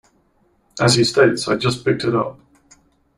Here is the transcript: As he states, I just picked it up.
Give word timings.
As 0.79 0.95
he 0.95 1.03
states, 1.03 1.47
I 1.47 1.57
just 1.57 1.85
picked 1.85 2.03
it 2.05 2.15
up. 2.15 2.39